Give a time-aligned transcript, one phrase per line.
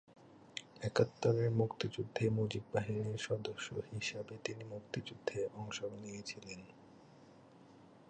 [0.81, 6.59] একাত্তরের মুক্তিযুদ্ধে মুজিব বাহিনীর সদস্য হিসাবে তিনি মুক্তিযুদ্ধে অংশ নিয়েছিলেন।